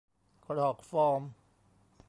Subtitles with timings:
[0.45, 1.21] กรอกฟอร์ม